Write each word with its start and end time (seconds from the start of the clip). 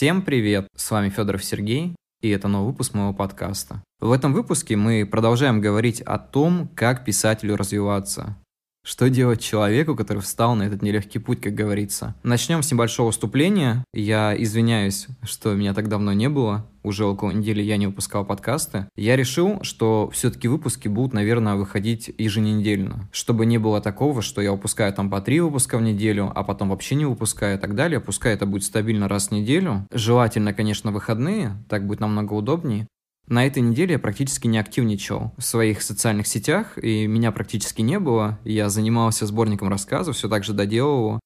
Всем 0.00 0.22
привет! 0.22 0.66
С 0.74 0.90
вами 0.90 1.10
Федоров 1.10 1.44
Сергей, 1.44 1.94
и 2.22 2.30
это 2.30 2.48
новый 2.48 2.68
выпуск 2.68 2.94
моего 2.94 3.12
подкаста. 3.12 3.82
В 4.00 4.12
этом 4.12 4.32
выпуске 4.32 4.74
мы 4.74 5.04
продолжаем 5.04 5.60
говорить 5.60 6.00
о 6.00 6.16
том, 6.16 6.70
как 6.74 7.04
писателю 7.04 7.54
развиваться. 7.54 8.34
Что 8.90 9.08
делать 9.08 9.40
человеку, 9.40 9.94
который 9.94 10.18
встал 10.18 10.56
на 10.56 10.64
этот 10.64 10.82
нелегкий 10.82 11.20
путь, 11.20 11.40
как 11.40 11.54
говорится? 11.54 12.16
Начнем 12.24 12.60
с 12.60 12.72
небольшого 12.72 13.12
вступления. 13.12 13.84
Я 13.94 14.34
извиняюсь, 14.36 15.06
что 15.22 15.54
меня 15.54 15.74
так 15.74 15.88
давно 15.88 16.12
не 16.12 16.28
было. 16.28 16.66
Уже 16.82 17.04
около 17.04 17.30
недели 17.30 17.62
я 17.62 17.76
не 17.76 17.86
выпускал 17.86 18.24
подкасты. 18.24 18.88
Я 18.96 19.14
решил, 19.14 19.62
что 19.62 20.10
все-таки 20.12 20.48
выпуски 20.48 20.88
будут, 20.88 21.12
наверное, 21.12 21.54
выходить 21.54 22.12
еженедельно. 22.18 23.08
Чтобы 23.12 23.46
не 23.46 23.58
было 23.58 23.80
такого, 23.80 24.22
что 24.22 24.40
я 24.40 24.50
выпускаю 24.50 24.92
там 24.92 25.08
по 25.08 25.20
три 25.20 25.38
выпуска 25.38 25.78
в 25.78 25.82
неделю, 25.82 26.32
а 26.34 26.42
потом 26.42 26.70
вообще 26.70 26.96
не 26.96 27.04
выпускаю 27.04 27.58
и 27.58 27.60
так 27.60 27.76
далее. 27.76 28.00
Пускай 28.00 28.34
это 28.34 28.44
будет 28.44 28.64
стабильно 28.64 29.06
раз 29.06 29.28
в 29.28 29.30
неделю. 29.30 29.86
Желательно, 29.92 30.52
конечно, 30.52 30.90
выходные. 30.90 31.52
Так 31.68 31.86
будет 31.86 32.00
намного 32.00 32.32
удобнее. 32.32 32.88
На 33.30 33.46
этой 33.46 33.62
неделе 33.62 33.92
я 33.92 33.98
практически 34.00 34.48
не 34.48 34.58
активничал 34.58 35.32
в 35.38 35.42
своих 35.42 35.82
социальных 35.82 36.26
сетях, 36.26 36.76
и 36.76 37.06
меня 37.06 37.30
практически 37.30 37.80
не 37.80 38.00
было. 38.00 38.40
Я 38.42 38.68
занимался 38.68 39.24
сборником 39.24 39.68
рассказов, 39.68 40.16
все 40.16 40.28
так 40.28 40.42
же 40.42 40.52
доделал 40.52 40.98
его. 40.98 41.20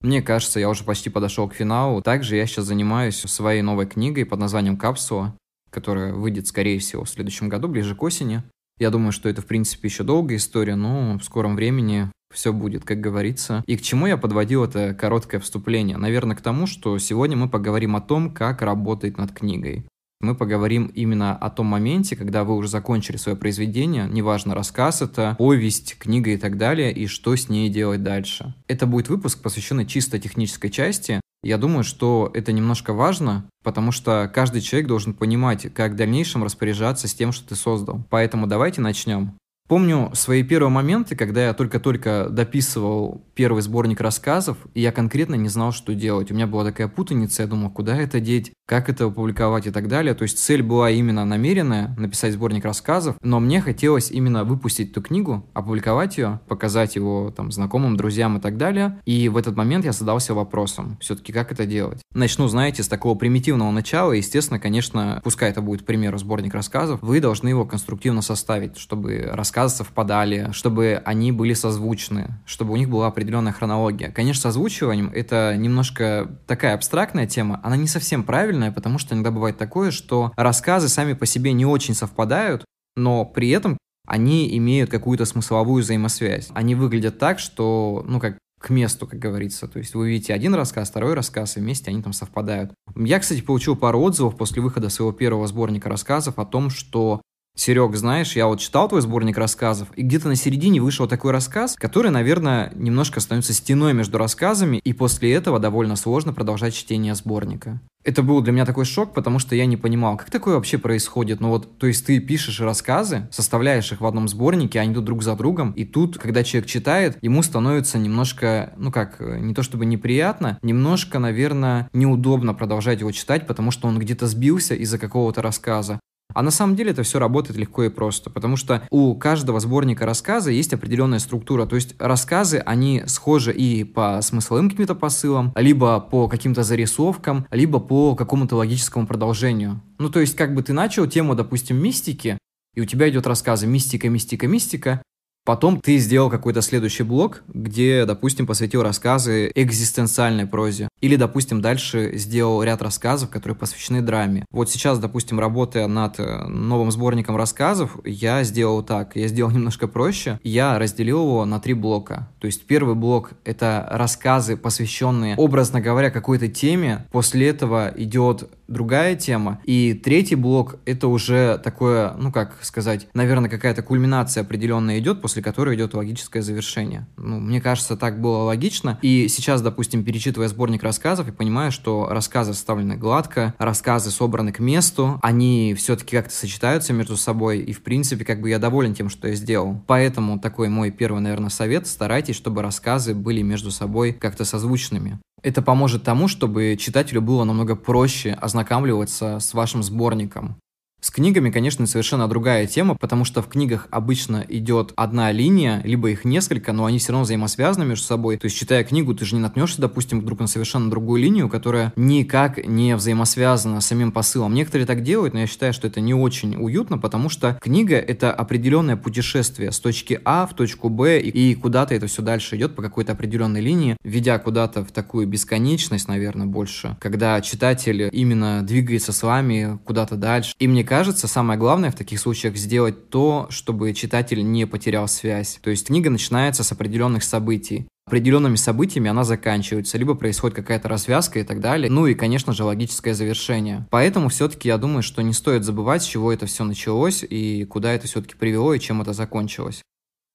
Мне 0.00 0.20
кажется, 0.20 0.58
я 0.58 0.68
уже 0.68 0.82
почти 0.82 1.10
подошел 1.10 1.48
к 1.48 1.54
финалу. 1.54 2.02
Также 2.02 2.34
я 2.34 2.46
сейчас 2.46 2.64
занимаюсь 2.64 3.20
своей 3.20 3.62
новой 3.62 3.86
книгой 3.86 4.26
под 4.26 4.40
названием 4.40 4.76
«Капсула», 4.76 5.36
которая 5.70 6.12
выйдет, 6.12 6.48
скорее 6.48 6.80
всего, 6.80 7.04
в 7.04 7.08
следующем 7.08 7.48
году, 7.48 7.68
ближе 7.68 7.94
к 7.94 8.02
осени. 8.02 8.42
Я 8.80 8.90
думаю, 8.90 9.12
что 9.12 9.28
это, 9.28 9.40
в 9.40 9.46
принципе, 9.46 9.86
еще 9.86 10.02
долгая 10.02 10.38
история, 10.38 10.74
но 10.74 11.16
в 11.18 11.22
скором 11.22 11.54
времени 11.54 12.10
все 12.34 12.52
будет, 12.52 12.84
как 12.84 13.00
говорится. 13.00 13.62
И 13.68 13.76
к 13.76 13.82
чему 13.82 14.08
я 14.08 14.16
подводил 14.16 14.64
это 14.64 14.92
короткое 14.92 15.38
вступление? 15.38 15.98
Наверное, 15.98 16.34
к 16.34 16.40
тому, 16.40 16.66
что 16.66 16.98
сегодня 16.98 17.36
мы 17.36 17.48
поговорим 17.48 17.94
о 17.94 18.00
том, 18.00 18.34
как 18.34 18.60
работать 18.60 19.18
над 19.18 19.30
книгой 19.30 19.86
мы 20.24 20.34
поговорим 20.34 20.86
именно 20.86 21.36
о 21.36 21.50
том 21.50 21.66
моменте, 21.66 22.16
когда 22.16 22.44
вы 22.44 22.56
уже 22.56 22.68
закончили 22.68 23.16
свое 23.16 23.36
произведение, 23.36 24.08
неважно, 24.10 24.54
рассказ 24.54 25.02
это, 25.02 25.36
повесть, 25.38 25.96
книга 25.98 26.30
и 26.30 26.36
так 26.36 26.58
далее, 26.58 26.92
и 26.92 27.06
что 27.06 27.36
с 27.36 27.48
ней 27.48 27.68
делать 27.68 28.02
дальше. 28.02 28.54
Это 28.66 28.86
будет 28.86 29.08
выпуск, 29.08 29.40
посвященный 29.42 29.86
чисто 29.86 30.18
технической 30.18 30.70
части. 30.70 31.20
Я 31.42 31.58
думаю, 31.58 31.84
что 31.84 32.30
это 32.32 32.52
немножко 32.52 32.94
важно, 32.94 33.44
потому 33.62 33.92
что 33.92 34.30
каждый 34.32 34.62
человек 34.62 34.88
должен 34.88 35.12
понимать, 35.12 35.72
как 35.74 35.92
в 35.92 35.96
дальнейшем 35.96 36.42
распоряжаться 36.42 37.06
с 37.06 37.14
тем, 37.14 37.32
что 37.32 37.48
ты 37.48 37.54
создал. 37.54 38.02
Поэтому 38.08 38.46
давайте 38.46 38.80
начнем. 38.80 39.36
Помню 39.66 40.10
свои 40.12 40.42
первые 40.42 40.70
моменты, 40.70 41.16
когда 41.16 41.46
я 41.46 41.54
только-только 41.54 42.28
дописывал 42.28 43.24
первый 43.34 43.62
сборник 43.62 43.98
рассказов, 44.02 44.58
и 44.74 44.82
я 44.82 44.92
конкретно 44.92 45.36
не 45.36 45.48
знал, 45.48 45.72
что 45.72 45.94
делать. 45.94 46.30
У 46.30 46.34
меня 46.34 46.46
была 46.46 46.64
такая 46.64 46.86
путаница, 46.86 47.44
я 47.44 47.48
думал, 47.48 47.70
куда 47.70 47.96
это 47.96 48.20
деть, 48.20 48.52
как 48.66 48.90
это 48.90 49.06
опубликовать 49.06 49.66
и 49.66 49.70
так 49.70 49.88
далее. 49.88 50.12
То 50.12 50.24
есть 50.24 50.38
цель 50.38 50.62
была 50.62 50.90
именно 50.90 51.24
намеренная, 51.24 51.94
написать 51.96 52.34
сборник 52.34 52.66
рассказов, 52.66 53.16
но 53.22 53.40
мне 53.40 53.62
хотелось 53.62 54.10
именно 54.10 54.44
выпустить 54.44 54.90
эту 54.90 55.00
книгу, 55.00 55.46
опубликовать 55.54 56.18
ее, 56.18 56.40
показать 56.46 56.94
его 56.94 57.32
там 57.34 57.50
знакомым, 57.50 57.96
друзьям 57.96 58.36
и 58.36 58.42
так 58.42 58.58
далее. 58.58 59.00
И 59.06 59.30
в 59.30 59.36
этот 59.38 59.56
момент 59.56 59.86
я 59.86 59.92
задался 59.92 60.34
вопросом, 60.34 60.98
все-таки 61.00 61.32
как 61.32 61.52
это 61.52 61.64
делать. 61.64 62.02
Начну, 62.12 62.48
знаете, 62.48 62.82
с 62.82 62.88
такого 62.88 63.14
примитивного 63.14 63.70
начала. 63.70 64.12
Естественно, 64.12 64.60
конечно, 64.60 65.22
пускай 65.24 65.48
это 65.48 65.62
будет, 65.62 65.84
к 65.84 65.86
примеру, 65.86 66.18
сборник 66.18 66.52
рассказов, 66.52 67.00
вы 67.00 67.20
должны 67.20 67.48
его 67.48 67.64
конструктивно 67.64 68.20
составить, 68.20 68.76
чтобы 68.76 69.30
рассказать 69.32 69.53
рассказы 69.54 69.76
совпадали, 69.76 70.48
чтобы 70.52 71.00
они 71.04 71.30
были 71.30 71.54
созвучны, 71.54 72.34
чтобы 72.44 72.72
у 72.72 72.76
них 72.76 72.90
была 72.90 73.06
определенная 73.06 73.52
хронология. 73.52 74.10
Конечно, 74.10 74.42
с 74.42 74.46
озвучиванием 74.46 75.12
это 75.14 75.56
немножко 75.56 76.40
такая 76.48 76.74
абстрактная 76.74 77.28
тема, 77.28 77.60
она 77.62 77.76
не 77.76 77.86
совсем 77.86 78.24
правильная, 78.24 78.72
потому 78.72 78.98
что 78.98 79.14
иногда 79.14 79.30
бывает 79.30 79.56
такое, 79.56 79.92
что 79.92 80.32
рассказы 80.36 80.88
сами 80.88 81.12
по 81.12 81.24
себе 81.24 81.52
не 81.52 81.66
очень 81.66 81.94
совпадают, 81.94 82.64
но 82.96 83.24
при 83.24 83.50
этом 83.50 83.78
они 84.08 84.56
имеют 84.58 84.90
какую-то 84.90 85.24
смысловую 85.24 85.84
взаимосвязь. 85.84 86.48
Они 86.52 86.74
выглядят 86.74 87.18
так, 87.18 87.38
что, 87.38 88.04
ну, 88.08 88.18
как 88.18 88.38
к 88.60 88.70
месту, 88.70 89.06
как 89.06 89.20
говорится. 89.20 89.68
То 89.68 89.78
есть 89.78 89.94
вы 89.94 90.08
видите 90.08 90.34
один 90.34 90.54
рассказ, 90.54 90.88
второй 90.88 91.14
рассказ, 91.14 91.56
и 91.56 91.60
вместе 91.60 91.90
они 91.90 92.02
там 92.02 92.12
совпадают. 92.12 92.72
Я, 92.96 93.20
кстати, 93.20 93.40
получил 93.40 93.76
пару 93.76 94.00
отзывов 94.00 94.36
после 94.36 94.62
выхода 94.62 94.88
своего 94.88 95.12
первого 95.12 95.46
сборника 95.46 95.88
рассказов 95.88 96.38
о 96.38 96.44
том, 96.44 96.70
что 96.70 97.20
Серег, 97.56 97.94
знаешь, 97.94 98.34
я 98.34 98.48
вот 98.48 98.58
читал 98.58 98.88
твой 98.88 99.00
сборник 99.00 99.38
рассказов, 99.38 99.88
и 99.94 100.02
где-то 100.02 100.26
на 100.26 100.34
середине 100.34 100.82
вышел 100.82 101.06
такой 101.06 101.30
рассказ, 101.30 101.76
который, 101.78 102.10
наверное, 102.10 102.72
немножко 102.74 103.20
становится 103.20 103.52
стеной 103.52 103.94
между 103.94 104.18
рассказами, 104.18 104.78
и 104.78 104.92
после 104.92 105.32
этого 105.32 105.60
довольно 105.60 105.94
сложно 105.94 106.32
продолжать 106.32 106.74
чтение 106.74 107.14
сборника. 107.14 107.80
Это 108.04 108.22
был 108.22 108.42
для 108.42 108.52
меня 108.52 108.66
такой 108.66 108.84
шок, 108.84 109.14
потому 109.14 109.38
что 109.38 109.54
я 109.54 109.66
не 109.66 109.76
понимал, 109.76 110.16
как 110.16 110.30
такое 110.30 110.56
вообще 110.56 110.78
происходит. 110.78 111.40
Ну 111.40 111.48
вот, 111.48 111.78
то 111.78 111.86
есть 111.86 112.04
ты 112.04 112.18
пишешь 112.18 112.60
рассказы, 112.60 113.28
составляешь 113.30 113.90
их 113.92 114.00
в 114.00 114.06
одном 114.06 114.28
сборнике, 114.28 114.80
они 114.80 114.92
идут 114.92 115.04
друг 115.04 115.22
за 115.22 115.36
другом, 115.36 115.70
и 115.72 115.84
тут, 115.84 116.18
когда 116.18 116.42
человек 116.42 116.68
читает, 116.68 117.16
ему 117.22 117.42
становится 117.42 117.98
немножко, 117.98 118.74
ну 118.76 118.90
как, 118.90 119.20
не 119.20 119.54
то 119.54 119.62
чтобы 119.62 119.86
неприятно, 119.86 120.58
немножко, 120.60 121.20
наверное, 121.20 121.88
неудобно 121.92 122.52
продолжать 122.52 123.00
его 123.00 123.12
читать, 123.12 123.46
потому 123.46 123.70
что 123.70 123.86
он 123.86 123.98
где-то 123.98 124.26
сбился 124.26 124.74
из-за 124.74 124.98
какого-то 124.98 125.40
рассказа. 125.40 126.00
А 126.34 126.42
на 126.42 126.50
самом 126.50 126.76
деле 126.76 126.90
это 126.90 127.02
все 127.04 127.18
работает 127.18 127.58
легко 127.58 127.84
и 127.84 127.88
просто, 127.88 128.28
потому 128.28 128.56
что 128.56 128.82
у 128.90 129.14
каждого 129.14 129.60
сборника 129.60 130.04
рассказа 130.04 130.50
есть 130.50 130.74
определенная 130.74 131.20
структура. 131.20 131.64
То 131.64 131.76
есть 131.76 131.94
рассказы, 131.98 132.58
они 132.58 133.04
схожи 133.06 133.52
и 133.52 133.84
по 133.84 134.20
смысловым 134.20 134.68
каким-то 134.68 134.94
посылам, 134.94 135.52
либо 135.56 136.00
по 136.00 136.28
каким-то 136.28 136.64
зарисовкам, 136.64 137.46
либо 137.50 137.78
по 137.78 138.16
какому-то 138.16 138.56
логическому 138.56 139.06
продолжению. 139.06 139.80
Ну, 139.98 140.10
то 140.10 140.20
есть, 140.20 140.36
как 140.36 140.54
бы 140.54 140.62
ты 140.62 140.72
начал 140.72 141.06
тему, 141.06 141.34
допустим, 141.34 141.76
мистики, 141.76 142.38
и 142.74 142.80
у 142.80 142.84
тебя 142.84 143.08
идет 143.08 143.26
рассказы 143.26 143.66
мистика, 143.66 144.08
мистика, 144.08 144.48
мистика, 144.48 145.02
Потом 145.44 145.80
ты 145.80 145.98
сделал 145.98 146.30
какой-то 146.30 146.62
следующий 146.62 147.02
блок, 147.02 147.42
где, 147.48 148.06
допустим, 148.06 148.46
посвятил 148.46 148.82
рассказы 148.82 149.52
экзистенциальной 149.54 150.46
прозе. 150.46 150.88
Или, 151.00 151.16
допустим, 151.16 151.60
дальше 151.60 152.12
сделал 152.14 152.62
ряд 152.62 152.80
рассказов, 152.80 153.28
которые 153.28 153.56
посвящены 153.56 154.00
драме. 154.00 154.46
Вот 154.50 154.70
сейчас, 154.70 154.98
допустим, 154.98 155.38
работая 155.38 155.86
над 155.86 156.18
э, 156.18 156.46
новым 156.46 156.90
сборником 156.90 157.36
рассказов, 157.36 157.98
я 158.04 158.42
сделал 158.42 158.82
так. 158.82 159.14
Я 159.16 159.28
сделал 159.28 159.50
немножко 159.50 159.86
проще. 159.86 160.40
Я 160.42 160.78
разделил 160.78 161.20
его 161.22 161.44
на 161.44 161.60
три 161.60 161.74
блока. 161.74 162.30
То 162.40 162.46
есть 162.46 162.66
первый 162.66 162.94
блок— 162.94 163.32
это 163.44 163.86
рассказы, 163.90 164.56
посвященные, 164.56 165.36
образно 165.36 165.82
говоря, 165.82 166.10
какой-то 166.10 166.48
теме. 166.48 167.06
После 167.12 167.48
этого 167.48 167.92
идет 167.96 168.48
другая 168.68 169.14
тема. 169.16 169.60
И 169.64 169.94
третий 169.94 170.36
блок— 170.36 170.76
это 170.86 171.08
уже 171.08 171.58
такое, 171.58 172.14
ну 172.18 172.32
как 172.32 172.56
сказать, 172.62 173.08
наверное, 173.14 173.50
какая-то 173.50 173.82
кульминация 173.82 174.42
определенная 174.42 174.98
идет, 174.98 175.20
после 175.20 175.33
которой 175.42 175.76
идет 175.76 175.94
логическое 175.94 176.42
завершение. 176.42 177.06
Ну, 177.16 177.40
мне 177.40 177.60
кажется, 177.60 177.96
так 177.96 178.20
было 178.20 178.38
логично. 178.38 178.98
И 179.02 179.28
сейчас, 179.28 179.62
допустим, 179.62 180.04
перечитывая 180.04 180.48
сборник 180.48 180.82
рассказов, 180.82 181.28
и 181.28 181.32
понимаю, 181.32 181.72
что 181.72 182.08
рассказы 182.08 182.54
составлены 182.54 182.96
гладко, 182.96 183.54
рассказы 183.58 184.10
собраны 184.10 184.52
к 184.52 184.58
месту, 184.58 185.18
они 185.22 185.74
все-таки 185.74 186.16
как-то 186.16 186.34
сочетаются 186.34 186.92
между 186.92 187.16
собой, 187.16 187.60
и 187.60 187.72
в 187.72 187.82
принципе 187.82 188.24
как 188.24 188.40
бы 188.40 188.50
я 188.50 188.58
доволен 188.58 188.94
тем, 188.94 189.08
что 189.08 189.28
я 189.28 189.34
сделал. 189.34 189.82
Поэтому 189.86 190.38
такой 190.38 190.68
мой 190.68 190.90
первый, 190.90 191.20
наверное, 191.20 191.50
совет, 191.50 191.86
старайтесь, 191.86 192.36
чтобы 192.36 192.62
рассказы 192.62 193.14
были 193.14 193.42
между 193.42 193.70
собой 193.70 194.12
как-то 194.12 194.44
созвучными. 194.44 195.18
Это 195.42 195.60
поможет 195.60 196.04
тому, 196.04 196.26
чтобы 196.26 196.76
читателю 196.80 197.20
было 197.20 197.44
намного 197.44 197.76
проще 197.76 198.32
ознакомливаться 198.32 199.40
с 199.40 199.52
вашим 199.52 199.82
сборником. 199.82 200.56
С 201.04 201.10
книгами, 201.10 201.50
конечно, 201.50 201.86
совершенно 201.86 202.26
другая 202.28 202.66
тема, 202.66 202.94
потому 202.94 203.26
что 203.26 203.42
в 203.42 203.48
книгах 203.48 203.88
обычно 203.90 204.42
идет 204.48 204.94
одна 204.96 205.32
линия, 205.32 205.82
либо 205.84 206.08
их 206.08 206.24
несколько, 206.24 206.72
но 206.72 206.86
они 206.86 206.98
все 206.98 207.12
равно 207.12 207.24
взаимосвязаны 207.24 207.84
между 207.84 208.06
собой. 208.06 208.38
То 208.38 208.46
есть, 208.46 208.56
читая 208.56 208.82
книгу, 208.84 209.14
ты 209.14 209.26
же 209.26 209.34
не 209.34 209.42
наткнешься, 209.42 209.82
допустим, 209.82 210.22
вдруг 210.22 210.40
на 210.40 210.46
совершенно 210.46 210.88
другую 210.88 211.20
линию, 211.20 211.50
которая 211.50 211.92
никак 211.94 212.66
не 212.66 212.96
взаимосвязана 212.96 213.82
с 213.82 213.86
самим 213.86 214.12
посылом. 214.12 214.54
Некоторые 214.54 214.86
так 214.86 215.02
делают, 215.02 215.34
но 215.34 215.40
я 215.40 215.46
считаю, 215.46 215.74
что 215.74 215.88
это 215.88 216.00
не 216.00 216.14
очень 216.14 216.56
уютно, 216.56 216.96
потому 216.96 217.28
что 217.28 217.58
книга— 217.60 217.96
это 217.98 218.32
определенное 218.32 218.96
путешествие 218.96 219.72
с 219.72 219.80
точки 219.80 220.18
А 220.24 220.46
в 220.46 220.54
точку 220.54 220.88
Б, 220.88 221.20
и 221.20 221.54
куда-то 221.54 221.94
это 221.94 222.06
все 222.06 222.22
дальше 222.22 222.56
идет 222.56 222.74
по 222.74 222.80
какой-то 222.80 223.12
определенной 223.12 223.60
линии, 223.60 223.98
ведя 224.04 224.38
куда-то 224.38 224.82
в 224.82 224.90
такую 224.90 225.26
бесконечность, 225.26 226.08
наверное, 226.08 226.46
больше, 226.46 226.96
когда 226.98 227.38
читатель 227.42 228.08
именно 228.10 228.62
двигается 228.62 229.12
с 229.12 229.22
вами 229.22 229.78
куда-то 229.84 230.16
дальше. 230.16 230.54
И 230.58 230.66
мне 230.66 230.82
кажется, 230.82 230.93
кажется, 230.96 231.26
самое 231.26 231.58
главное 231.58 231.90
в 231.90 231.96
таких 231.96 232.20
случаях 232.20 232.54
сделать 232.56 233.10
то, 233.10 233.48
чтобы 233.50 233.92
читатель 233.94 234.48
не 234.48 234.64
потерял 234.64 235.08
связь. 235.08 235.58
То 235.60 235.70
есть 235.70 235.88
книга 235.88 236.08
начинается 236.08 236.62
с 236.62 236.70
определенных 236.70 237.24
событий. 237.24 237.88
Определенными 238.06 238.54
событиями 238.54 239.10
она 239.10 239.24
заканчивается, 239.24 239.98
либо 239.98 240.14
происходит 240.14 240.54
какая-то 240.54 240.88
развязка 240.88 241.40
и 241.40 241.42
так 241.42 241.58
далее. 241.60 241.90
Ну 241.90 242.06
и, 242.06 242.14
конечно 242.14 242.52
же, 242.52 242.62
логическое 242.62 243.12
завершение. 243.12 243.88
Поэтому 243.90 244.28
все-таки 244.28 244.68
я 244.68 244.78
думаю, 244.78 245.02
что 245.02 245.20
не 245.22 245.32
стоит 245.32 245.64
забывать, 245.64 246.04
с 246.04 246.06
чего 246.06 246.32
это 246.32 246.46
все 246.46 246.62
началось 246.62 247.24
и 247.28 247.64
куда 247.64 247.92
это 247.92 248.06
все-таки 248.06 248.36
привело 248.36 248.72
и 248.72 248.78
чем 248.78 249.02
это 249.02 249.12
закончилось. 249.12 249.82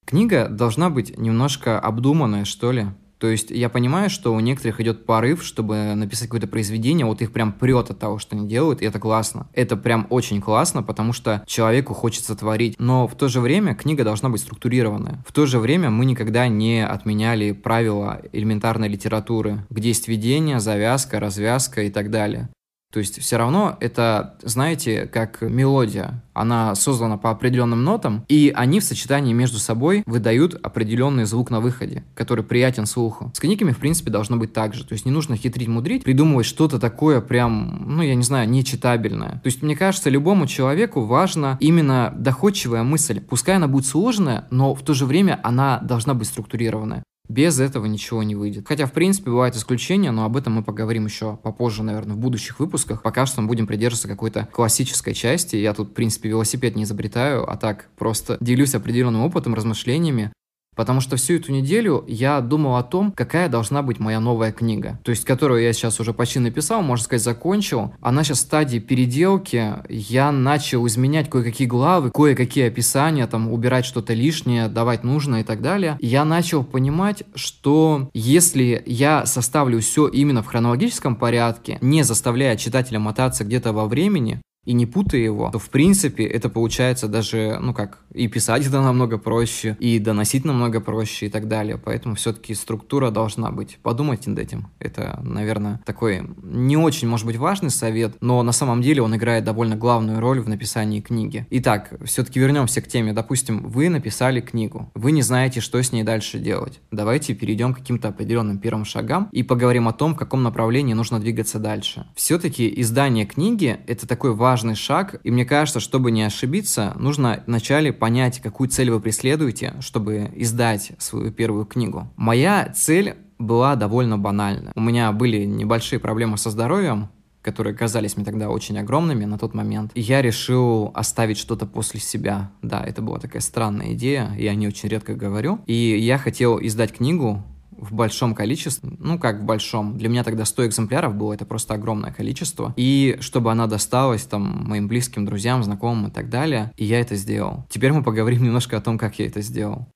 Книга 0.05 0.49
должна 0.49 0.89
быть 0.89 1.17
немножко 1.17 1.79
обдуманная, 1.79 2.43
что 2.43 2.73
ли. 2.73 2.87
То 3.19 3.27
есть 3.27 3.51
я 3.51 3.69
понимаю, 3.69 4.09
что 4.09 4.33
у 4.33 4.39
некоторых 4.39 4.79
идет 4.79 5.05
порыв, 5.05 5.43
чтобы 5.43 5.93
написать 5.95 6.29
какое-то 6.29 6.47
произведение, 6.47 7.05
вот 7.05 7.21
их 7.21 7.33
прям 7.33 7.51
прет 7.51 7.91
от 7.91 7.99
того, 7.99 8.17
что 8.17 8.35
они 8.35 8.47
делают, 8.47 8.81
и 8.81 8.85
это 8.85 8.99
классно. 8.99 9.47
Это 9.53 9.75
прям 9.75 10.07
очень 10.09 10.41
классно, 10.41 10.83
потому 10.83 11.11
что 11.11 11.43
человеку 11.45 11.93
хочется 11.93 12.35
творить. 12.35 12.75
Но 12.79 13.07
в 13.07 13.15
то 13.15 13.27
же 13.27 13.41
время 13.41 13.75
книга 13.75 14.03
должна 14.03 14.29
быть 14.29 14.41
структурированная. 14.41 15.23
В 15.27 15.33
то 15.33 15.45
же 15.45 15.59
время 15.59 15.89
мы 15.89 16.05
никогда 16.05 16.47
не 16.47 16.85
отменяли 16.85 17.51
правила 17.51 18.21
элементарной 18.31 18.87
литературы, 18.87 19.65
где 19.69 19.89
есть 19.89 20.07
введение, 20.07 20.59
завязка, 20.61 21.19
развязка 21.19 21.83
и 21.83 21.89
так 21.89 22.09
далее. 22.09 22.49
То 22.91 22.99
есть 22.99 23.21
все 23.21 23.37
равно 23.37 23.77
это, 23.79 24.35
знаете, 24.41 25.05
как 25.05 25.41
мелодия. 25.41 26.23
Она 26.33 26.73
создана 26.73 27.17
по 27.17 27.29
определенным 27.29 27.83
нотам, 27.83 28.25
и 28.27 28.51
они 28.55 28.79
в 28.79 28.83
сочетании 28.83 29.33
между 29.33 29.59
собой 29.59 30.03
выдают 30.07 30.55
определенный 30.63 31.25
звук 31.25 31.51
на 31.51 31.59
выходе, 31.59 32.03
который 32.15 32.43
приятен 32.43 32.87
слуху. 32.87 33.31
С 33.35 33.39
книгами, 33.39 33.71
в 33.71 33.77
принципе, 33.77 34.09
должно 34.09 34.37
быть 34.37 34.53
так 34.53 34.73
же. 34.73 34.85
То 34.85 34.93
есть 34.93 35.05
не 35.05 35.11
нужно 35.11 35.35
хитрить, 35.35 35.67
мудрить, 35.67 36.03
придумывать 36.03 36.47
что-то 36.47 36.79
такое 36.79 37.21
прям, 37.21 37.83
ну, 37.95 38.01
я 38.01 38.15
не 38.15 38.23
знаю, 38.23 38.49
нечитабельное. 38.49 39.33
То 39.43 39.47
есть, 39.47 39.61
мне 39.61 39.75
кажется, 39.75 40.09
любому 40.09 40.47
человеку 40.47 41.01
важно 41.01 41.57
именно 41.59 42.11
доходчивая 42.17 42.83
мысль. 42.83 43.19
Пускай 43.19 43.57
она 43.57 43.67
будет 43.67 43.85
сложная, 43.85 44.47
но 44.49 44.73
в 44.73 44.81
то 44.81 44.93
же 44.93 45.05
время 45.05 45.39
она 45.43 45.79
должна 45.79 46.13
быть 46.15 46.27
структурированная. 46.27 47.03
Без 47.29 47.59
этого 47.59 47.85
ничего 47.85 48.23
не 48.23 48.35
выйдет. 48.35 48.67
Хотя, 48.67 48.87
в 48.87 48.91
принципе, 48.91 49.29
бывают 49.29 49.55
исключения, 49.55 50.09
но 50.09 50.25
об 50.25 50.35
этом 50.35 50.53
мы 50.53 50.63
поговорим 50.63 51.05
еще 51.05 51.37
попозже, 51.37 51.83
наверное, 51.83 52.15
в 52.15 52.19
будущих 52.19 52.59
выпусках. 52.59 53.03
Пока 53.03 53.27
что 53.27 53.41
мы 53.41 53.47
будем 53.47 53.67
придерживаться 53.67 54.07
какой-то 54.07 54.49
классической 54.51 55.13
части. 55.13 55.55
Я 55.55 55.75
тут, 55.75 55.89
в 55.89 55.93
принципе, 55.93 56.29
велосипед 56.29 56.75
не 56.75 56.83
изобретаю, 56.83 57.49
а 57.49 57.55
так 57.55 57.89
просто 57.97 58.37
делюсь 58.41 58.73
определенным 58.73 59.21
опытом, 59.21 59.53
размышлениями. 59.53 60.33
Потому 60.79 61.01
что 61.01 61.17
всю 61.17 61.33
эту 61.33 61.51
неделю 61.51 62.05
я 62.07 62.39
думал 62.39 62.77
о 62.77 62.83
том, 62.83 63.11
какая 63.11 63.49
должна 63.49 63.81
быть 63.81 63.99
моя 63.99 64.21
новая 64.21 64.53
книга. 64.53 64.97
То 65.03 65.09
есть, 65.09 65.25
которую 65.25 65.61
я 65.61 65.73
сейчас 65.73 65.99
уже 65.99 66.13
почти 66.13 66.39
написал, 66.39 66.81
можно 66.81 67.03
сказать, 67.03 67.21
закончил. 67.21 67.93
Она 67.99 68.23
сейчас 68.23 68.37
в 68.37 68.43
стадии 68.43 68.79
переделки. 68.79 69.73
Я 69.89 70.31
начал 70.31 70.87
изменять 70.87 71.29
кое-какие 71.29 71.67
главы, 71.67 72.11
кое-какие 72.11 72.67
описания, 72.67 73.27
там, 73.27 73.51
убирать 73.51 73.83
что-то 73.83 74.13
лишнее, 74.13 74.69
давать 74.69 75.03
нужное 75.03 75.41
и 75.41 75.43
так 75.43 75.61
далее. 75.61 75.97
Я 75.99 76.23
начал 76.23 76.63
понимать, 76.63 77.23
что 77.35 78.09
если 78.13 78.81
я 78.85 79.25
составлю 79.25 79.81
все 79.81 80.07
именно 80.07 80.41
в 80.41 80.47
хронологическом 80.47 81.17
порядке, 81.17 81.77
не 81.81 82.03
заставляя 82.03 82.55
читателя 82.55 83.01
мотаться 83.01 83.43
где-то 83.43 83.73
во 83.73 83.85
времени, 83.85 84.39
и 84.69 84.73
не 84.73 84.85
путая 84.85 85.21
его, 85.21 85.49
то 85.51 85.57
в 85.57 85.71
принципе 85.71 86.23
это 86.25 86.47
получается 86.47 87.07
даже, 87.07 87.57
ну 87.59 87.73
как, 87.73 87.97
и 88.13 88.27
писать 88.27 88.67
это 88.67 88.81
намного 88.81 89.17
проще, 89.17 89.75
и 89.79 89.97
доносить 89.97 90.45
намного 90.45 90.79
проще 90.79 91.25
и 91.25 91.29
так 91.29 91.47
далее. 91.47 91.79
Поэтому 91.83 92.13
все-таки 92.13 92.53
структура 92.53 93.09
должна 93.09 93.49
быть. 93.49 93.79
Подумайте 93.81 94.29
над 94.29 94.37
этим. 94.37 94.67
Это, 94.77 95.19
наверное, 95.23 95.81
такой 95.87 96.21
не 96.43 96.77
очень, 96.77 97.07
может 97.07 97.25
быть, 97.25 97.37
важный 97.37 97.71
совет, 97.71 98.17
но 98.21 98.43
на 98.43 98.51
самом 98.51 98.83
деле 98.83 99.01
он 99.01 99.15
играет 99.15 99.43
довольно 99.43 99.75
главную 99.75 100.19
роль 100.19 100.39
в 100.39 100.47
написании 100.47 101.01
книги. 101.01 101.47
Итак, 101.49 101.91
все-таки 102.05 102.39
вернемся 102.39 102.83
к 102.83 102.87
теме. 102.87 103.11
Допустим, 103.11 103.67
вы 103.67 103.89
написали 103.89 104.39
книгу, 104.39 104.91
вы 104.93 105.13
не 105.13 105.23
знаете, 105.23 105.61
что 105.61 105.81
с 105.81 105.91
ней 105.91 106.03
дальше 106.03 106.37
делать. 106.37 106.79
Давайте 106.91 107.33
перейдем 107.33 107.73
к 107.73 107.77
каким-то 107.79 108.09
определенным 108.09 108.59
первым 108.59 108.85
шагам 108.85 109.29
и 109.31 109.41
поговорим 109.41 109.87
о 109.87 109.93
том, 109.93 110.13
в 110.13 110.17
каком 110.17 110.43
направлении 110.43 110.93
нужно 110.93 111.19
двигаться 111.19 111.57
дальше. 111.57 112.05
Все-таки 112.13 112.71
издание 112.81 113.25
книги— 113.25 113.79
это 113.87 114.05
такой 114.05 114.35
важный 114.35 114.58
важный 114.59 114.75
шаг, 114.75 115.21
и 115.23 115.31
мне 115.31 115.45
кажется, 115.45 115.79
чтобы 115.79 116.11
не 116.11 116.23
ошибиться, 116.23 116.93
нужно 116.99 117.43
вначале 117.47 117.93
понять, 117.93 118.41
какую 118.41 118.69
цель 118.69 118.91
вы 118.91 118.99
преследуете, 118.99 119.75
чтобы 119.79 120.29
издать 120.35 120.91
свою 120.97 121.31
первую 121.31 121.65
книгу. 121.65 122.09
Моя 122.17 122.69
цель 122.75 123.15
была 123.37 123.77
довольно 123.77 124.17
банальна. 124.17 124.73
У 124.75 124.81
меня 124.81 125.13
были 125.13 125.45
небольшие 125.45 125.99
проблемы 125.99 126.37
со 126.37 126.49
здоровьем, 126.49 127.07
которые 127.41 127.73
казались 127.73 128.17
мне 128.17 128.25
тогда 128.25 128.49
очень 128.49 128.77
огромными 128.77 129.23
на 129.23 129.37
тот 129.37 129.53
момент. 129.53 129.91
И 129.93 130.01
я 130.01 130.21
решил 130.21 130.91
оставить 130.93 131.37
что-то 131.37 131.65
после 131.65 132.01
себя. 132.01 132.51
Да, 132.61 132.83
это 132.83 133.01
была 133.01 133.17
такая 133.19 133.41
странная 133.41 133.93
идея, 133.93 134.35
я 134.37 134.53
не 134.55 134.67
очень 134.67 134.89
редко 134.89 135.13
говорю. 135.13 135.59
И 135.67 135.97
я 135.97 136.17
хотел 136.17 136.59
издать 136.61 136.91
книгу 136.91 137.41
в 137.81 137.93
большом 137.93 138.35
количестве, 138.35 138.91
ну 138.99 139.17
как 139.19 139.41
в 139.41 139.43
большом, 139.45 139.97
для 139.97 140.09
меня 140.09 140.23
тогда 140.23 140.45
100 140.45 140.67
экземпляров 140.67 141.15
было, 141.15 141.33
это 141.33 141.45
просто 141.45 141.73
огромное 141.73 142.11
количество, 142.11 142.73
и 142.75 143.17
чтобы 143.19 143.51
она 143.51 143.67
досталась 143.67 144.23
там 144.23 144.65
моим 144.67 144.87
близким 144.87 145.25
друзьям, 145.25 145.63
знакомым 145.63 146.07
и 146.07 146.11
так 146.11 146.29
далее, 146.29 146.71
и 146.77 146.85
я 146.85 146.99
это 146.99 147.15
сделал. 147.15 147.65
Теперь 147.69 147.91
мы 147.91 148.03
поговорим 148.03 148.43
немножко 148.43 148.77
о 148.77 148.81
том, 148.81 148.97
как 148.97 149.19
я 149.19 149.27
это 149.27 149.41
сделал. 149.41 149.87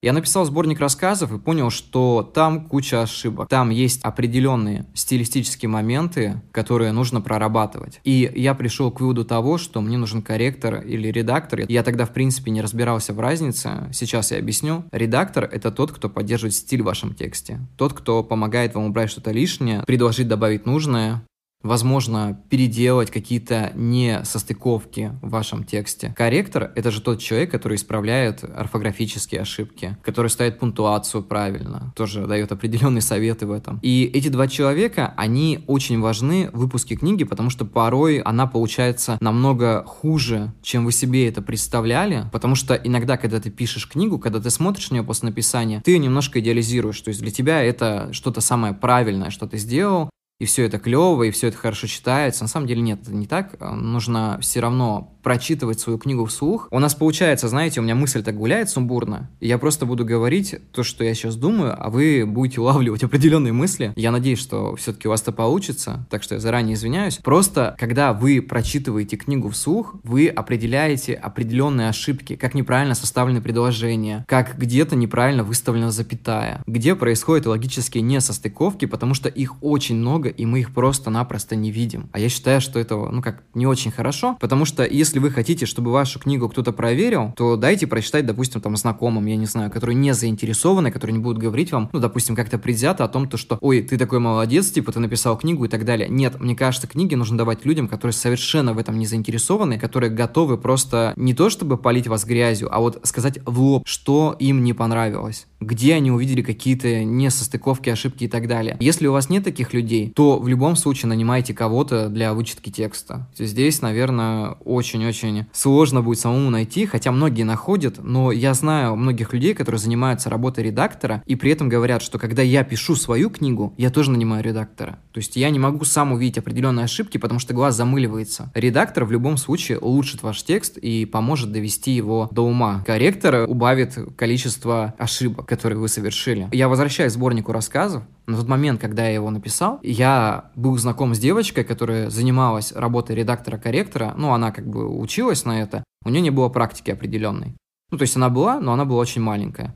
Я 0.00 0.12
написал 0.12 0.44
сборник 0.44 0.78
рассказов 0.78 1.32
и 1.32 1.40
понял, 1.40 1.70
что 1.70 2.22
там 2.22 2.66
куча 2.66 3.02
ошибок. 3.02 3.48
Там 3.48 3.70
есть 3.70 4.00
определенные 4.04 4.86
стилистические 4.94 5.68
моменты, 5.68 6.40
которые 6.52 6.92
нужно 6.92 7.20
прорабатывать. 7.20 8.00
И 8.04 8.30
я 8.36 8.54
пришел 8.54 8.92
к 8.92 9.00
выводу 9.00 9.24
того, 9.24 9.58
что 9.58 9.80
мне 9.80 9.98
нужен 9.98 10.22
корректор 10.22 10.82
или 10.82 11.08
редактор. 11.08 11.64
Я 11.68 11.82
тогда, 11.82 12.06
в 12.06 12.12
принципе, 12.12 12.52
не 12.52 12.62
разбирался 12.62 13.12
в 13.12 13.18
разнице. 13.18 13.88
Сейчас 13.92 14.30
я 14.30 14.38
объясню. 14.38 14.84
Редактор— 14.92 15.44
это 15.52 15.72
тот, 15.72 15.90
кто 15.90 16.08
поддерживает 16.08 16.54
стиль 16.54 16.82
в 16.82 16.86
вашем 16.86 17.12
тексте. 17.12 17.58
Тот, 17.76 17.92
кто 17.92 18.22
помогает 18.22 18.76
вам 18.76 18.84
убрать 18.84 19.10
что-то 19.10 19.32
лишнее, 19.32 19.82
предложить 19.84 20.28
добавить 20.28 20.64
нужное, 20.64 21.24
возможно, 21.62 22.40
переделать 22.50 23.10
какие-то 23.10 23.72
несостыковки 23.74 25.12
в 25.22 25.30
вашем 25.30 25.64
тексте. 25.64 26.14
Корректор— 26.16 26.70
это 26.76 26.90
же 26.90 27.00
тот 27.00 27.20
человек, 27.20 27.50
который 27.50 27.76
исправляет 27.76 28.44
орфографические 28.44 29.40
ошибки, 29.40 29.96
который 30.02 30.28
ставит 30.28 30.58
пунктуацию 30.58 31.22
правильно, 31.22 31.92
тоже 31.96 32.26
дает 32.26 32.52
определенные 32.52 33.02
советы 33.02 33.46
в 33.46 33.52
этом. 33.52 33.80
И 33.82 34.04
эти 34.04 34.28
два 34.28 34.46
человека, 34.46 35.14
они 35.16 35.64
очень 35.66 36.00
важны 36.00 36.48
в 36.52 36.58
выпуске 36.58 36.94
книги, 36.96 37.24
потому 37.24 37.50
что 37.50 37.64
порой 37.64 38.18
она 38.18 38.46
получается 38.46 39.18
намного 39.20 39.84
хуже, 39.84 40.52
чем 40.62 40.84
вы 40.84 40.92
себе 40.92 41.28
это 41.28 41.42
представляли, 41.42 42.26
потому 42.32 42.54
что 42.54 42.74
иногда, 42.74 43.16
когда 43.16 43.40
ты 43.40 43.50
пишешь 43.50 43.88
книгу, 43.88 44.18
когда 44.18 44.40
ты 44.40 44.50
смотришь 44.50 44.90
на 44.90 44.94
нее 44.94 45.04
после 45.04 45.28
написания, 45.28 45.82
ты 45.84 45.92
ее 45.92 45.98
немножко 45.98 46.40
идеализируешь, 46.40 47.00
то 47.00 47.08
есть 47.08 47.20
для 47.20 47.30
тебя 47.30 47.62
это 47.62 48.12
что-то 48.12 48.40
самое 48.40 48.74
правильное, 48.74 49.30
что 49.30 49.46
ты 49.46 49.58
сделал, 49.58 50.08
и 50.38 50.44
все 50.44 50.64
это 50.64 50.78
клево, 50.78 51.24
и 51.24 51.30
все 51.30 51.48
это 51.48 51.56
хорошо 51.56 51.86
читается. 51.88 52.44
На 52.44 52.48
самом 52.48 52.66
деле 52.66 52.80
нет, 52.80 53.00
это 53.02 53.12
не 53.12 53.26
так. 53.26 53.56
Нужно 53.60 54.38
все 54.40 54.60
равно 54.60 55.12
прочитывать 55.28 55.80
свою 55.80 55.98
книгу 55.98 56.24
вслух. 56.24 56.68
У 56.70 56.78
нас 56.78 56.94
получается, 56.94 57.48
знаете, 57.48 57.80
у 57.80 57.82
меня 57.82 57.94
мысль 57.94 58.22
так 58.22 58.36
гуляет 58.36 58.70
сумбурно, 58.70 59.28
и 59.40 59.48
я 59.48 59.58
просто 59.58 59.84
буду 59.84 60.04
говорить 60.04 60.56
то, 60.72 60.82
что 60.82 61.04
я 61.04 61.12
сейчас 61.12 61.36
думаю, 61.36 61.74
а 61.78 61.90
вы 61.90 62.24
будете 62.26 62.60
улавливать 62.60 63.02
определенные 63.04 63.52
мысли. 63.52 63.92
Я 63.94 64.10
надеюсь, 64.10 64.38
что 64.38 64.74
все-таки 64.76 65.06
у 65.08 65.10
вас 65.10 65.20
это 65.22 65.32
получится, 65.32 66.06
так 66.08 66.22
что 66.22 66.36
я 66.36 66.40
заранее 66.40 66.76
извиняюсь. 66.76 67.18
Просто, 67.18 67.76
когда 67.78 68.14
вы 68.14 68.40
прочитываете 68.40 69.16
книгу 69.16 69.50
вслух, 69.50 69.96
вы 70.02 70.28
определяете 70.28 71.14
определенные 71.14 71.90
ошибки, 71.90 72.36
как 72.36 72.54
неправильно 72.54 72.94
составлены 72.94 73.42
предложения, 73.42 74.24
как 74.28 74.56
где-то 74.56 74.96
неправильно 74.96 75.44
выставлена 75.44 75.90
запятая, 75.90 76.62
где 76.66 76.94
происходят 76.94 77.44
логические 77.44 78.02
несостыковки, 78.02 78.86
потому 78.86 79.12
что 79.12 79.28
их 79.28 79.62
очень 79.62 79.96
много, 79.96 80.27
и 80.28 80.46
мы 80.46 80.60
их 80.60 80.72
просто-напросто 80.72 81.56
не 81.56 81.70
видим. 81.70 82.08
А 82.12 82.18
я 82.18 82.28
считаю, 82.28 82.60
что 82.60 82.78
это, 82.78 82.96
ну 82.96 83.22
как, 83.22 83.42
не 83.54 83.66
очень 83.66 83.90
хорошо, 83.90 84.36
потому 84.40 84.64
что 84.64 84.84
если 84.84 85.18
вы 85.18 85.30
хотите, 85.30 85.66
чтобы 85.66 85.90
вашу 85.90 86.18
книгу 86.18 86.48
кто-то 86.48 86.72
проверил, 86.72 87.32
то 87.36 87.56
дайте 87.56 87.86
прочитать, 87.86 88.26
допустим, 88.26 88.60
там 88.60 88.76
знакомым, 88.76 89.26
я 89.26 89.36
не 89.36 89.46
знаю, 89.46 89.70
которые 89.70 89.96
не 89.96 90.14
заинтересованы, 90.14 90.90
которые 90.90 91.16
не 91.16 91.22
будут 91.22 91.38
говорить 91.38 91.72
вам, 91.72 91.90
ну, 91.92 91.98
допустим, 91.98 92.36
как-то 92.36 92.58
предвзято 92.58 93.04
о 93.04 93.08
том, 93.08 93.28
то, 93.28 93.36
что, 93.36 93.58
ой, 93.60 93.82
ты 93.82 93.98
такой 93.98 94.20
молодец, 94.20 94.70
типа, 94.70 94.92
ты 94.92 95.00
написал 95.00 95.36
книгу 95.36 95.64
и 95.64 95.68
так 95.68 95.84
далее. 95.84 96.08
Нет, 96.08 96.40
мне 96.40 96.54
кажется, 96.54 96.86
книги 96.86 97.14
нужно 97.14 97.36
давать 97.36 97.64
людям, 97.64 97.88
которые 97.88 98.12
совершенно 98.12 98.72
в 98.72 98.78
этом 98.78 98.98
не 98.98 99.06
заинтересованы, 99.06 99.78
которые 99.78 100.10
готовы 100.10 100.58
просто 100.58 101.12
не 101.16 101.34
то, 101.34 101.50
чтобы 101.50 101.76
полить 101.76 102.06
вас 102.06 102.24
грязью, 102.24 102.74
а 102.74 102.78
вот 102.78 103.00
сказать 103.02 103.40
в 103.44 103.60
лоб, 103.60 103.82
что 103.86 104.36
им 104.38 104.62
не 104.62 104.72
понравилось 104.72 105.47
где 105.60 105.94
они 105.94 106.10
увидели 106.10 106.42
какие-то 106.42 107.04
несостыковки, 107.04 107.90
ошибки 107.90 108.24
и 108.24 108.28
так 108.28 108.46
далее. 108.46 108.76
Если 108.80 109.06
у 109.06 109.12
вас 109.12 109.28
нет 109.28 109.44
таких 109.44 109.74
людей, 109.74 110.12
то 110.14 110.38
в 110.38 110.48
любом 110.48 110.76
случае 110.76 111.08
нанимайте 111.08 111.54
кого-то 111.54 112.08
для 112.08 112.32
вычетки 112.34 112.70
текста. 112.70 113.28
Здесь, 113.36 113.82
наверное, 113.82 114.50
очень-очень 114.64 115.46
сложно 115.52 116.02
будет 116.02 116.20
самому 116.20 116.50
найти, 116.50 116.86
хотя 116.86 117.10
многие 117.10 117.42
находят, 117.42 117.98
но 118.02 118.32
я 118.32 118.54
знаю 118.54 118.96
многих 118.96 119.32
людей, 119.32 119.54
которые 119.54 119.80
занимаются 119.80 120.30
работой 120.30 120.64
редактора, 120.64 121.22
и 121.26 121.34
при 121.34 121.50
этом 121.50 121.68
говорят, 121.68 122.02
что 122.02 122.18
когда 122.18 122.42
я 122.42 122.62
пишу 122.64 122.94
свою 122.94 123.30
книгу, 123.30 123.74
я 123.76 123.90
тоже 123.90 124.10
нанимаю 124.10 124.44
редактора. 124.44 124.98
То 125.12 125.18
есть 125.18 125.36
я 125.36 125.50
не 125.50 125.58
могу 125.58 125.84
сам 125.84 126.12
увидеть 126.12 126.38
определенные 126.38 126.84
ошибки, 126.84 127.18
потому 127.18 127.40
что 127.40 127.54
глаз 127.54 127.76
замыливается. 127.76 128.52
Редактор 128.54 129.04
в 129.04 129.12
любом 129.12 129.36
случае 129.36 129.78
улучшит 129.78 130.22
ваш 130.22 130.42
текст 130.42 130.78
и 130.78 131.04
поможет 131.04 131.52
довести 131.52 131.92
его 131.92 132.28
до 132.30 132.42
ума. 132.42 132.84
Корректор 132.86 133.48
убавит 133.48 133.98
количество 134.16 134.94
ошибок 134.98 135.47
который 135.48 135.78
вы 135.78 135.88
совершили. 135.88 136.48
Я 136.52 136.68
возвращаюсь 136.68 137.12
к 137.12 137.16
сборнику 137.16 137.52
рассказов. 137.52 138.04
На 138.26 138.36
тот 138.36 138.46
момент, 138.46 138.80
когда 138.80 139.06
я 139.06 139.14
его 139.14 139.30
написал, 139.30 139.80
я 139.82 140.50
был 140.54 140.76
знаком 140.76 141.14
с 141.14 141.18
девочкой, 141.18 141.64
которая 141.64 142.10
занималась 142.10 142.72
работой 142.72 143.16
редактора-корректора. 143.16 144.14
Ну, 144.16 144.32
она 144.32 144.52
как 144.52 144.68
бы 144.68 144.86
училась 144.86 145.44
на 145.44 145.62
это. 145.62 145.82
У 146.04 146.10
нее 146.10 146.20
не 146.20 146.30
было 146.30 146.48
практики 146.50 146.90
определенной. 146.90 147.56
Ну, 147.90 147.98
то 147.98 148.02
есть 148.02 148.16
она 148.16 148.28
была, 148.28 148.60
но 148.60 148.72
она 148.72 148.84
была 148.84 149.00
очень 149.00 149.22
маленькая. 149.22 149.74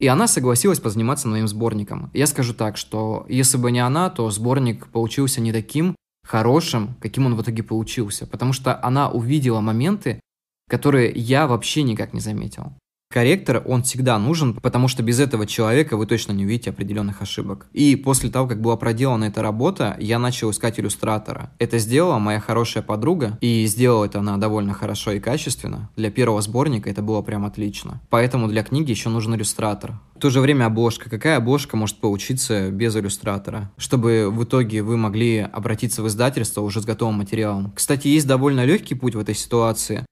И 0.00 0.06
она 0.06 0.26
согласилась 0.26 0.80
позаниматься 0.80 1.28
моим 1.28 1.46
сборником. 1.46 2.10
Я 2.14 2.26
скажу 2.26 2.54
так, 2.54 2.76
что 2.76 3.26
если 3.28 3.58
бы 3.58 3.70
не 3.70 3.80
она, 3.80 4.10
то 4.10 4.30
сборник 4.30 4.88
получился 4.88 5.40
не 5.40 5.52
таким 5.52 5.94
хорошим, 6.26 6.96
каким 7.00 7.26
он 7.26 7.36
в 7.36 7.42
итоге 7.42 7.62
получился. 7.62 8.26
Потому 8.26 8.52
что 8.54 8.82
она 8.82 9.10
увидела 9.10 9.60
моменты, 9.60 10.20
которые 10.68 11.12
я 11.14 11.46
вообще 11.46 11.82
никак 11.82 12.14
не 12.14 12.20
заметил. 12.20 12.72
Корректор, 13.14 13.62
он 13.64 13.84
всегда 13.84 14.18
нужен, 14.18 14.54
потому 14.54 14.88
что 14.88 15.04
без 15.04 15.20
этого 15.20 15.46
человека 15.46 15.96
вы 15.96 16.04
точно 16.04 16.32
не 16.32 16.46
увидите 16.46 16.70
определенных 16.70 17.22
ошибок. 17.22 17.68
И 17.72 17.94
после 17.94 18.28
того, 18.28 18.48
как 18.48 18.60
была 18.60 18.76
проделана 18.76 19.26
эта 19.26 19.40
работа, 19.40 19.96
я 20.00 20.18
начал 20.18 20.50
искать 20.50 20.80
иллюстратора. 20.80 21.52
Это 21.60 21.78
сделала 21.78 22.18
моя 22.18 22.40
хорошая 22.40 22.82
подруга, 22.82 23.38
и 23.40 23.66
сделала 23.66 24.06
это 24.06 24.18
она 24.18 24.36
довольно 24.36 24.74
хорошо 24.74 25.12
и 25.12 25.20
качественно. 25.20 25.90
Для 25.94 26.10
первого 26.10 26.42
сборника 26.42 26.90
это 26.90 27.02
было 27.02 27.22
прям 27.22 27.44
отлично. 27.44 28.00
Поэтому 28.10 28.48
для 28.48 28.64
книги 28.64 28.90
еще 28.90 29.10
нужен 29.10 29.36
иллюстратор. 29.36 29.92
В 30.16 30.18
то 30.18 30.28
же 30.30 30.40
время 30.40 30.66
обложка. 30.66 31.08
Какая 31.08 31.36
обложка 31.36 31.76
может 31.76 31.98
получиться 31.98 32.72
без 32.72 32.96
иллюстратора? 32.96 33.70
Чтобы 33.76 34.28
в 34.28 34.42
итоге 34.42 34.82
вы 34.82 34.96
могли 34.96 35.38
обратиться 35.38 36.02
в 36.02 36.08
издательство 36.08 36.62
уже 36.62 36.80
с 36.82 36.84
готовым 36.84 37.18
материалом. 37.18 37.70
Кстати, 37.76 38.08
есть 38.08 38.26
довольно 38.26 38.64
легкий 38.64 38.96
путь 38.96 39.14
в 39.14 39.20
этой 39.20 39.36
ситуации 39.36 40.04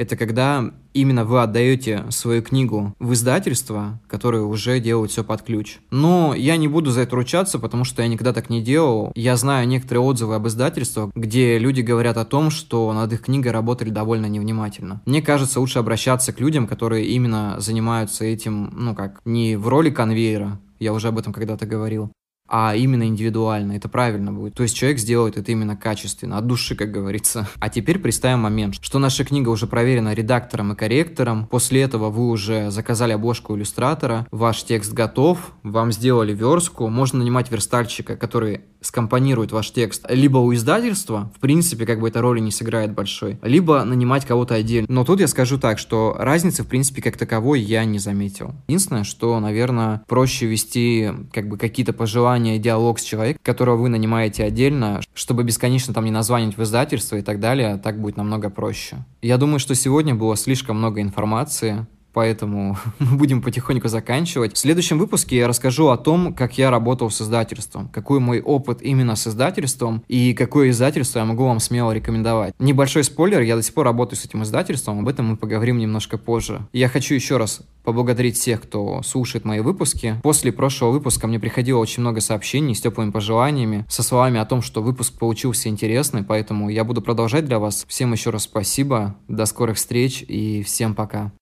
это 0.00 0.16
когда 0.16 0.72
именно 0.94 1.26
вы 1.26 1.42
отдаете 1.42 2.06
свою 2.08 2.42
книгу 2.42 2.94
в 2.98 3.12
издательство, 3.12 4.00
которое 4.08 4.42
уже 4.42 4.80
делают 4.80 5.10
все 5.10 5.22
под 5.22 5.42
ключ. 5.42 5.76
Но 5.90 6.34
я 6.34 6.56
не 6.56 6.68
буду 6.68 6.90
за 6.90 7.02
это 7.02 7.16
ручаться, 7.16 7.58
потому 7.58 7.84
что 7.84 8.00
я 8.00 8.08
никогда 8.08 8.32
так 8.32 8.48
не 8.48 8.62
делал. 8.62 9.12
Я 9.14 9.36
знаю 9.36 9.68
некоторые 9.68 10.02
отзывы 10.02 10.36
об 10.36 10.48
издательствах, 10.48 11.10
где 11.14 11.58
люди 11.58 11.82
говорят 11.82 12.16
о 12.16 12.24
том, 12.24 12.48
что 12.48 12.90
над 12.94 13.12
их 13.12 13.20
книгой 13.20 13.52
работали 13.52 13.90
довольно 13.90 14.24
невнимательно. 14.24 15.02
Мне 15.04 15.20
кажется, 15.20 15.60
лучше 15.60 15.78
обращаться 15.78 16.32
к 16.32 16.40
людям, 16.40 16.66
которые 16.66 17.06
именно 17.08 17.56
занимаются 17.58 18.24
этим, 18.24 18.72
ну 18.74 18.94
как, 18.94 19.20
не 19.26 19.56
в 19.56 19.68
роли 19.68 19.90
конвейера, 19.90 20.58
я 20.78 20.94
уже 20.94 21.08
об 21.08 21.18
этом 21.18 21.34
когда-то 21.34 21.66
говорил, 21.66 22.10
а 22.50 22.74
именно 22.74 23.04
индивидуально. 23.04 23.72
Это 23.72 23.88
правильно 23.88 24.32
будет. 24.32 24.54
То 24.54 24.64
есть 24.64 24.76
человек 24.76 24.98
сделает 24.98 25.36
это 25.36 25.52
именно 25.52 25.76
качественно, 25.76 26.36
от 26.36 26.46
души, 26.46 26.74
как 26.74 26.90
говорится. 26.90 27.48
А 27.60 27.68
теперь 27.68 27.98
представим 27.98 28.40
момент, 28.40 28.74
что 28.80 28.98
наша 28.98 29.24
книга 29.24 29.48
уже 29.48 29.66
проверена 29.66 30.12
редактором 30.12 30.72
и 30.72 30.76
корректором. 30.76 31.46
После 31.46 31.82
этого 31.82 32.10
вы 32.10 32.28
уже 32.28 32.70
заказали 32.70 33.12
обложку 33.12 33.56
иллюстратора, 33.56 34.26
ваш 34.30 34.64
текст 34.64 34.92
готов, 34.92 35.52
вам 35.62 35.92
сделали 35.92 36.34
верстку, 36.34 36.88
можно 36.88 37.20
нанимать 37.20 37.50
верстальщика, 37.50 38.16
который 38.16 38.62
скомпонирует 38.80 39.52
ваш 39.52 39.70
текст 39.72 40.06
либо 40.08 40.38
у 40.38 40.54
издательства, 40.54 41.30
в 41.36 41.40
принципе, 41.40 41.86
как 41.86 42.00
бы 42.00 42.08
эта 42.08 42.20
роли 42.20 42.40
не 42.40 42.50
сыграет 42.50 42.94
большой, 42.94 43.38
либо 43.42 43.84
нанимать 43.84 44.24
кого-то 44.24 44.54
отдельно. 44.54 44.86
Но 44.88 45.04
тут 45.04 45.20
я 45.20 45.28
скажу 45.28 45.58
так, 45.58 45.78
что 45.78 46.16
разницы, 46.18 46.62
в 46.62 46.66
принципе, 46.66 47.02
как 47.02 47.16
таковой 47.16 47.60
я 47.60 47.84
не 47.84 47.98
заметил. 47.98 48.54
Единственное, 48.68 49.04
что, 49.04 49.38
наверное, 49.38 50.02
проще 50.08 50.46
вести 50.46 51.10
как 51.32 51.48
бы 51.48 51.58
какие-то 51.58 51.92
пожелания, 51.92 52.39
диалог 52.58 52.98
с 52.98 53.02
человеком, 53.02 53.40
которого 53.42 53.76
вы 53.76 53.88
нанимаете 53.88 54.44
отдельно, 54.44 55.00
чтобы 55.14 55.44
бесконечно 55.44 55.94
там 55.94 56.04
не 56.04 56.10
названивать 56.10 56.56
в 56.56 56.62
издательство 56.62 57.16
и 57.16 57.22
так 57.22 57.40
далее, 57.40 57.76
так 57.82 58.00
будет 58.00 58.16
намного 58.16 58.50
проще. 58.50 58.98
Я 59.22 59.36
думаю, 59.36 59.58
что 59.58 59.74
сегодня 59.74 60.14
было 60.14 60.36
слишком 60.36 60.78
много 60.78 61.00
информации, 61.00 61.86
поэтому 62.12 62.76
мы 62.98 63.16
будем 63.16 63.42
потихоньку 63.42 63.88
заканчивать. 63.88 64.54
В 64.54 64.58
следующем 64.58 64.98
выпуске 64.98 65.36
я 65.36 65.48
расскажу 65.48 65.88
о 65.88 65.96
том, 65.96 66.34
как 66.34 66.58
я 66.58 66.70
работал 66.70 67.10
с 67.10 67.20
издательством, 67.20 67.88
какой 67.88 68.20
мой 68.20 68.40
опыт 68.40 68.82
именно 68.82 69.16
с 69.16 69.26
издательством 69.26 70.02
и 70.08 70.34
какое 70.34 70.70
издательство 70.70 71.20
я 71.20 71.24
могу 71.24 71.44
вам 71.44 71.60
смело 71.60 71.92
рекомендовать. 71.92 72.54
Небольшой 72.58 73.04
спойлер, 73.04 73.40
я 73.40 73.56
до 73.56 73.62
сих 73.62 73.74
пор 73.74 73.84
работаю 73.84 74.18
с 74.18 74.24
этим 74.24 74.42
издательством, 74.42 75.00
об 75.00 75.08
этом 75.08 75.26
мы 75.26 75.36
поговорим 75.36 75.78
немножко 75.78 76.18
позже. 76.18 76.66
Я 76.72 76.88
хочу 76.88 77.14
еще 77.14 77.36
раз 77.36 77.62
поблагодарить 77.84 78.36
всех, 78.36 78.62
кто 78.62 79.02
слушает 79.02 79.44
мои 79.44 79.60
выпуски. 79.60 80.16
После 80.22 80.52
прошлого 80.52 80.92
выпуска 80.92 81.26
мне 81.26 81.40
приходило 81.40 81.78
очень 81.78 82.02
много 82.02 82.20
сообщений 82.20 82.74
с 82.74 82.80
теплыми 82.80 83.10
пожеланиями, 83.10 83.86
со 83.88 84.02
словами 84.02 84.38
о 84.38 84.44
том, 84.44 84.62
что 84.62 84.82
выпуск 84.82 85.18
получился 85.18 85.68
интересный, 85.68 86.22
поэтому 86.22 86.68
я 86.68 86.84
буду 86.84 87.02
продолжать 87.02 87.46
для 87.46 87.58
вас. 87.58 87.84
Всем 87.88 88.12
еще 88.12 88.30
раз 88.30 88.44
спасибо, 88.44 89.16
до 89.28 89.46
скорых 89.46 89.76
встреч 89.76 90.24
и 90.26 90.62
всем 90.62 90.94
пока. 90.94 91.32